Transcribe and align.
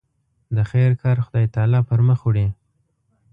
د 0.55 0.57
خیر 0.71 0.91
کار 1.01 1.17
خدای 1.25 1.45
تعالی 1.53 1.79
پر 1.87 1.99
مخ 2.07 2.19
وړي. 2.23 2.47